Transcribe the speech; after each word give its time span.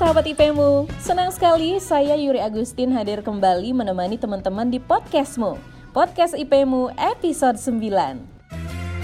sahabat 0.00 0.24
IPmu, 0.32 0.88
senang 0.96 1.28
sekali 1.28 1.76
saya 1.76 2.16
Yuri 2.16 2.40
Agustin 2.40 2.88
hadir 2.88 3.20
kembali 3.20 3.76
menemani 3.76 4.16
teman-teman 4.16 4.72
di 4.72 4.80
podcastmu. 4.80 5.60
Podcast 5.92 6.32
IPmu 6.32 6.96
episode 6.96 7.60
9 7.60 8.16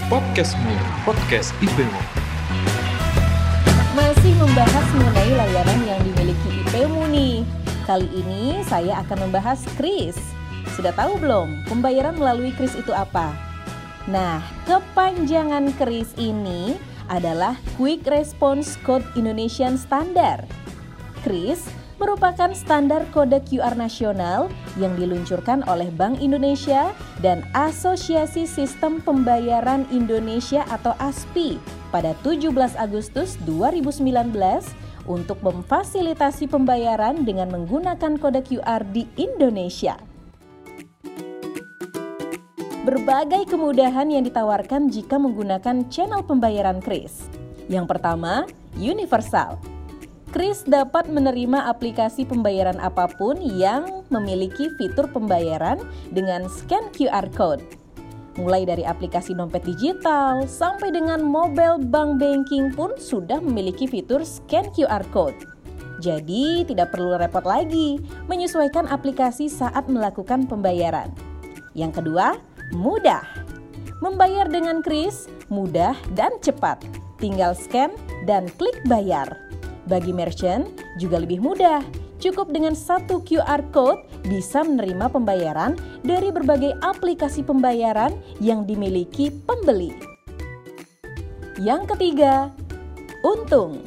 Podcastmu, 0.09 0.73
podcast 1.05 1.53
IPmu 1.61 2.01
Masih 3.93 4.33
membahas 4.41 4.85
mengenai 4.97 5.31
layanan 5.37 5.79
yang 5.85 6.01
dimiliki 6.01 6.49
IPmu 6.65 7.05
nih. 7.13 7.35
Kali 7.85 8.09
ini 8.17 8.65
saya 8.65 8.97
akan 9.05 9.29
membahas 9.29 9.69
KRIS. 9.77 10.17
Sudah 10.73 10.97
tahu 10.97 11.21
belum 11.21 11.61
pembayaran 11.69 12.17
melalui 12.17 12.49
KRIS 12.57 12.73
itu 12.73 12.89
apa? 12.89 13.37
Nah, 14.09 14.41
kepanjangan 14.65 15.77
KRIS 15.77 16.17
ini 16.17 16.73
adalah 17.05 17.53
Quick 17.77 18.01
Response 18.09 18.81
Code 18.81 19.05
Indonesian 19.13 19.77
Standard. 19.77 20.66
KRIS 21.25 21.87
merupakan 21.97 22.53
standar 22.53 23.05
kode 23.09 23.41
QR 23.49 23.73
nasional 23.73 24.49
yang 24.77 24.93
diluncurkan 24.97 25.65
oleh 25.65 25.89
Bank 25.89 26.21
Indonesia 26.21 26.93
dan 27.25 27.41
Asosiasi 27.57 28.45
Sistem 28.45 29.01
Pembayaran 29.01 29.89
Indonesia 29.89 30.61
atau 30.69 30.93
ASPI 31.01 31.57
pada 31.89 32.13
17 32.21 32.53
Agustus 32.77 33.37
2019 33.49 34.05
untuk 35.09 35.41
memfasilitasi 35.41 36.45
pembayaran 36.51 37.25
dengan 37.25 37.49
menggunakan 37.49 38.21
kode 38.21 38.45
QR 38.45 38.85
di 38.93 39.09
Indonesia 39.17 39.97
berbagai 42.87 43.51
kemudahan 43.51 44.07
yang 44.07 44.23
ditawarkan 44.23 44.87
jika 44.87 45.19
menggunakan 45.19 45.91
channel 45.91 46.23
pembayaran 46.23 46.79
KRIS. 46.79 47.27
Yang 47.67 47.83
pertama, 47.91 48.47
universal. 48.79 49.59
KRIS 50.37 50.69
dapat 50.69 51.09
menerima 51.09 51.65
aplikasi 51.65 52.21
pembayaran 52.21 52.77
apa 52.77 53.09
pun 53.09 53.41
yang 53.41 54.05
memiliki 54.13 54.69
fitur 54.77 55.09
pembayaran 55.09 55.81
dengan 56.13 56.45
scan 56.45 56.93
QR 56.93 57.25
code. 57.33 57.65
Mulai 58.37 58.69
dari 58.69 58.85
aplikasi 58.85 59.33
dompet 59.33 59.65
digital 59.65 60.45
sampai 60.45 60.93
dengan 60.93 61.25
mobile 61.25 61.81
bank 61.81 62.21
banking 62.21 62.69
pun 62.69 62.93
sudah 63.01 63.41
memiliki 63.41 63.89
fitur 63.89 64.21
scan 64.21 64.69
QR 64.77 65.01
code. 65.09 65.33
Jadi, 66.05 66.69
tidak 66.69 66.93
perlu 66.93 67.17
repot 67.17 67.41
lagi 67.41 67.97
menyesuaikan 68.29 68.85
aplikasi 68.93 69.49
saat 69.49 69.89
melakukan 69.89 70.45
pembayaran. 70.45 71.09
Yang 71.73 72.05
kedua, 72.05 72.37
mudah. 72.77 73.25
Membayar 74.05 74.45
dengan 74.45 74.85
kris 74.85 75.25
mudah 75.49 75.97
dan 76.13 76.29
cepat. 76.45 76.77
Tinggal 77.17 77.57
scan 77.57 77.89
dan 78.29 78.45
klik 78.61 78.77
bayar. 78.85 79.47
Bagi 79.87 80.11
merchant 80.11 80.67
juga 80.99 81.23
lebih 81.23 81.39
mudah. 81.39 81.79
Cukup 82.19 82.51
dengan 82.51 82.75
satu 82.75 83.23
QR 83.23 83.63
code 83.71 84.03
bisa 84.27 84.65
menerima 84.65 85.07
pembayaran 85.07 85.79
dari 86.03 86.27
berbagai 86.33 86.75
aplikasi 86.83 87.45
pembayaran 87.45 88.11
yang 88.43 88.67
dimiliki 88.67 89.31
pembeli. 89.31 89.95
Yang 91.57 91.95
ketiga, 91.95 92.51
untung. 93.23 93.81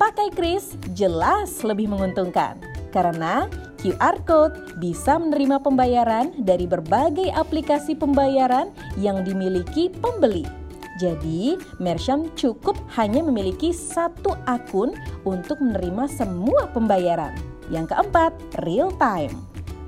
Pakai 0.00 0.32
kris 0.32 0.74
jelas 0.96 1.60
lebih 1.60 1.92
menguntungkan 1.92 2.56
karena 2.90 3.46
QR 3.80 4.20
Code 4.28 4.76
bisa 4.76 5.16
menerima 5.16 5.64
pembayaran 5.64 6.36
dari 6.44 6.68
berbagai 6.68 7.32
aplikasi 7.32 7.96
pembayaran 7.96 8.68
yang 9.00 9.24
dimiliki 9.24 9.88
pembeli. 9.88 10.59
Jadi, 11.00 11.56
merchant 11.80 12.28
cukup 12.36 12.76
hanya 13.00 13.24
memiliki 13.24 13.72
satu 13.72 14.36
akun 14.44 14.92
untuk 15.24 15.56
menerima 15.64 16.04
semua 16.12 16.68
pembayaran. 16.76 17.32
Yang 17.72 17.96
keempat, 17.96 18.36
real 18.68 18.92
time. 19.00 19.32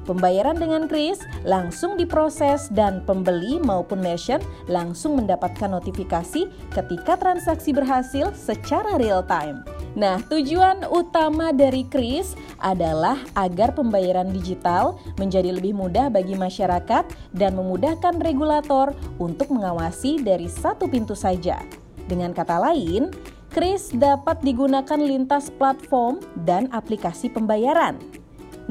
Pembayaran 0.02 0.58
dengan 0.58 0.90
kris 0.90 1.22
langsung 1.46 1.94
diproses 1.94 2.66
dan 2.74 3.06
pembeli 3.06 3.62
maupun 3.62 4.02
merchant 4.02 4.42
langsung 4.66 5.14
mendapatkan 5.14 5.70
notifikasi 5.70 6.50
ketika 6.74 7.14
transaksi 7.14 7.70
berhasil 7.70 8.34
secara 8.34 8.98
real 8.98 9.22
time. 9.22 9.62
Nah, 9.92 10.24
tujuan 10.24 10.88
utama 10.88 11.52
dari 11.52 11.84
kris 11.84 12.32
adalah 12.56 13.20
agar 13.36 13.76
pembayaran 13.76 14.32
digital 14.32 14.96
menjadi 15.20 15.52
lebih 15.52 15.76
mudah 15.76 16.08
bagi 16.08 16.32
masyarakat 16.32 17.04
dan 17.36 17.52
memudahkan 17.52 18.16
regulator 18.24 18.96
untuk 19.20 19.52
mengawasi 19.52 20.24
dari 20.24 20.48
satu 20.48 20.88
pintu 20.88 21.12
saja. 21.12 21.60
Dengan 22.08 22.32
kata 22.32 22.56
lain, 22.56 23.12
kris 23.52 23.92
dapat 23.92 24.40
digunakan 24.40 24.96
lintas 24.96 25.52
platform 25.60 26.24
dan 26.48 26.72
aplikasi 26.72 27.28
pembayaran. 27.28 28.00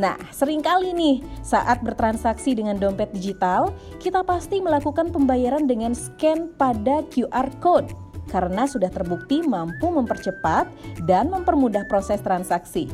Nah, 0.02 0.18
sering 0.34 0.66
kali 0.66 0.96
nih 0.96 1.22
saat 1.46 1.86
bertransaksi 1.86 2.58
dengan 2.58 2.82
dompet 2.82 3.14
digital, 3.14 3.70
kita 4.02 4.26
pasti 4.26 4.58
melakukan 4.58 5.14
pembayaran 5.14 5.70
dengan 5.70 5.94
scan 5.94 6.50
pada 6.58 7.06
QR 7.14 7.46
code 7.62 7.94
karena 8.30 8.70
sudah 8.70 8.94
terbukti 8.94 9.42
mampu 9.42 9.90
mempercepat 9.90 10.70
dan 11.10 11.34
mempermudah 11.34 11.88
proses 11.90 12.22
transaksi. 12.22 12.92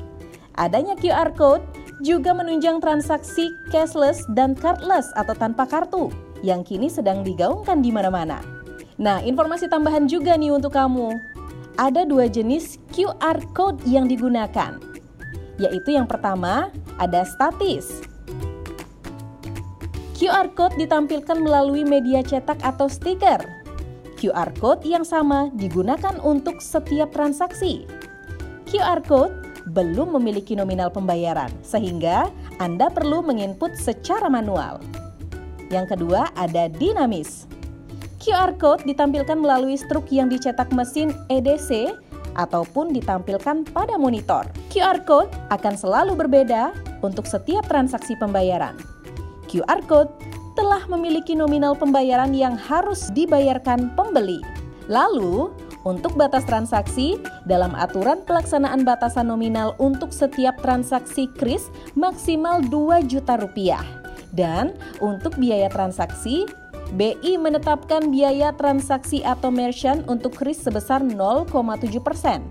Adanya 0.57 0.95
QR 0.97 1.35
code 1.35 1.65
juga 2.01 2.33
menunjang 2.33 2.77
transaksi 2.81 3.49
cashless 3.73 4.25
dan 4.33 4.53
cardless 4.53 5.09
atau 5.17 5.33
tanpa 5.33 5.65
kartu 5.65 6.13
yang 6.45 6.61
kini 6.61 6.89
sedang 6.89 7.25
digaungkan 7.25 7.81
di 7.81 7.89
mana-mana. 7.89 8.41
Nah, 8.97 9.21
informasi 9.21 9.69
tambahan 9.69 10.09
juga 10.09 10.33
nih 10.37 10.53
untuk 10.53 10.73
kamu. 10.73 11.17
Ada 11.77 12.09
dua 12.09 12.25
jenis 12.25 12.81
QR 12.89 13.37
code 13.53 13.77
yang 13.85 14.09
digunakan, 14.09 14.81
yaitu 15.61 15.93
yang 15.93 16.09
pertama 16.09 16.73
ada 16.97 17.21
statis. 17.21 18.01
QR 20.17 20.49
code 20.57 20.73
ditampilkan 20.81 21.37
melalui 21.37 21.85
media 21.85 22.25
cetak 22.25 22.57
atau 22.65 22.89
stiker. 22.89 23.56
QR 24.17 24.49
code 24.57 24.81
yang 24.81 25.05
sama 25.05 25.53
digunakan 25.53 26.17
untuk 26.25 26.57
setiap 26.57 27.13
transaksi. 27.13 27.85
QR 28.65 28.99
code 29.05 29.31
belum 29.77 30.17
memiliki 30.17 30.57
nominal 30.57 30.89
pembayaran, 30.89 31.53
sehingga 31.61 32.27
Anda 32.57 32.89
perlu 32.89 33.21
menginput 33.21 33.77
secara 33.77 34.25
manual. 34.25 34.81
Yang 35.69 35.95
kedua, 35.95 36.33
ada 36.33 36.65
dinamis. 36.71 37.45
QR 38.17 38.57
code 38.57 38.83
ditampilkan 38.89 39.37
melalui 39.37 39.77
struk 39.77 40.09
yang 40.09 40.27
dicetak 40.27 40.73
mesin 40.73 41.13
EDC 41.29 41.93
ataupun 42.35 42.91
ditampilkan 42.91 43.69
pada 43.69 43.95
monitor. 43.95 44.49
QR 44.73 45.05
code 45.05 45.31
akan 45.53 45.77
selalu 45.77 46.17
berbeda 46.17 46.73
untuk 47.05 47.29
setiap 47.29 47.69
transaksi 47.69 48.17
pembayaran. 48.17 48.75
QR 49.47 49.79
code 49.87 50.11
telah 50.57 50.81
memiliki 50.89 51.37
nominal 51.37 51.77
pembayaran 51.77 52.33
yang 52.33 52.57
harus 52.57 53.13
dibayarkan 53.13 53.93
pembeli. 53.93 54.41
Lalu, 54.89 55.53
untuk 55.85 56.17
batas 56.17 56.43
transaksi, 56.49 57.21
dalam 57.45 57.77
aturan 57.77 58.25
pelaksanaan 58.25 58.81
batasan 58.81 59.29
nominal 59.29 59.77
untuk 59.77 60.09
setiap 60.09 60.57
transaksi 60.59 61.29
kris 61.37 61.69
maksimal 61.93 62.59
2 62.65 63.05
juta 63.05 63.37
rupiah. 63.37 63.85
Dan 64.33 64.75
untuk 64.99 65.37
biaya 65.37 65.69
transaksi, 65.69 66.43
BI 66.95 67.39
menetapkan 67.39 68.09
biaya 68.09 68.55
transaksi 68.55 69.21
atau 69.21 69.53
merchant 69.53 70.03
untuk 70.09 70.35
kris 70.35 70.59
sebesar 70.59 71.03
0,7 71.03 71.47
persen. 72.01 72.43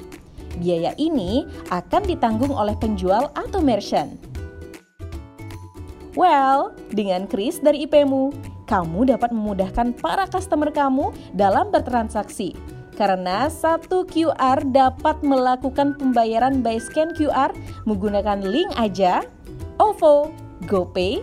Biaya 0.56 0.96
ini 0.96 1.44
akan 1.68 2.02
ditanggung 2.08 2.52
oleh 2.52 2.76
penjual 2.80 3.28
atau 3.36 3.60
merchant. 3.60 4.16
Well, 6.16 6.72
dengan 6.88 7.28
kris 7.28 7.60
dari 7.60 7.84
IPmu, 7.84 8.32
kamu 8.64 9.12
dapat 9.12 9.30
memudahkan 9.36 10.00
para 10.00 10.24
customer 10.24 10.72
kamu 10.72 11.12
dalam 11.36 11.68
bertransaksi. 11.68 12.56
Karena 12.96 13.52
satu 13.52 14.08
QR 14.08 14.64
dapat 14.72 15.20
melakukan 15.20 15.92
pembayaran 16.00 16.64
by 16.64 16.80
scan 16.80 17.12
QR 17.12 17.52
menggunakan 17.84 18.40
link 18.40 18.72
aja, 18.80 19.20
OVO, 19.76 20.32
GoPay, 20.64 21.20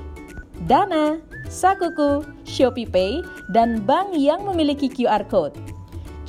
Dana, 0.70 1.18
Sakuku, 1.50 2.22
ShopeePay, 2.46 3.26
dan 3.50 3.82
bank 3.82 4.14
yang 4.14 4.46
memiliki 4.46 4.86
QR 4.86 5.26
Code. 5.26 5.58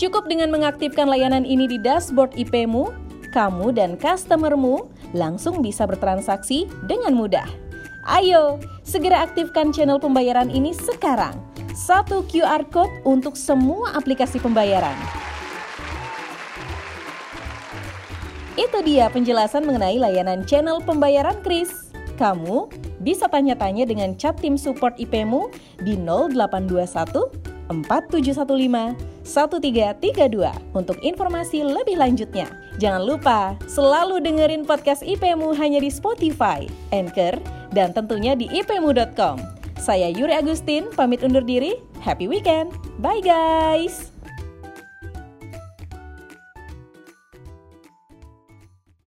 Cukup 0.00 0.26
dengan 0.26 0.48
mengaktifkan 0.48 1.06
layanan 1.06 1.44
ini 1.44 1.68
di 1.68 1.76
dashboard 1.76 2.32
IPmu, 2.34 2.90
kamu 3.30 3.76
dan 3.76 4.00
customermu 4.00 4.88
langsung 5.12 5.60
bisa 5.60 5.84
bertransaksi 5.84 6.66
dengan 6.88 7.12
mudah. 7.14 7.63
Ayo, 8.04 8.60
segera 8.84 9.24
aktifkan 9.24 9.72
channel 9.72 9.96
pembayaran 9.96 10.52
ini 10.52 10.76
sekarang. 10.76 11.40
Satu 11.72 12.20
QR 12.28 12.60
Code 12.68 12.92
untuk 13.08 13.32
semua 13.32 13.96
aplikasi 13.96 14.36
pembayaran. 14.36 14.92
Itu 18.60 18.84
dia 18.84 19.08
penjelasan 19.08 19.64
mengenai 19.64 19.96
layanan 19.96 20.44
channel 20.44 20.84
pembayaran 20.84 21.40
Kris. 21.40 21.88
Kamu 22.20 22.68
bisa 23.00 23.24
tanya-tanya 23.24 23.88
dengan 23.88 24.12
chat 24.20 24.36
tim 24.36 24.60
support 24.60 25.00
IPmu 25.00 25.48
di 25.80 25.96
0821 25.96 27.72
4715 27.72 29.00
1332 29.24 30.76
untuk 30.76 31.00
informasi 31.00 31.64
lebih 31.64 31.96
lanjutnya. 31.96 32.63
Jangan 32.78 33.02
lupa 33.06 33.54
selalu 33.70 34.22
dengerin 34.22 34.66
podcast 34.66 35.06
IPmu 35.06 35.54
hanya 35.54 35.78
di 35.78 35.90
Spotify, 35.90 36.66
Anchor, 36.90 37.38
dan 37.70 37.94
tentunya 37.94 38.34
di 38.34 38.50
ipmu.com. 38.50 39.38
Saya 39.78 40.08
Yuri 40.08 40.32
Agustin, 40.34 40.88
pamit 40.94 41.20
undur 41.20 41.44
diri. 41.44 41.76
Happy 42.00 42.26
weekend. 42.30 42.72
Bye 42.98 43.20
guys. 43.20 44.13